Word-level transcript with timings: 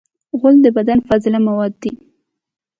غول 0.39 0.55
د 0.63 0.67
بدن 0.77 0.99
فاضله 1.07 1.39
مواد 1.47 1.73
دي. 1.81 1.91